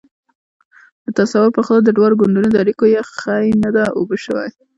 د 1.05 1.07
تصور 1.19 1.47
پر 1.55 1.61
خلاف 1.65 1.81
د 1.85 1.89
دواړو 1.97 2.19
ګوندونو 2.21 2.49
د 2.51 2.55
اړیکو 2.63 2.85
یخۍ 2.97 3.45
نه 3.63 3.69
ده 3.75 3.83
اوبه 3.97 4.17
شوې. 4.25 4.47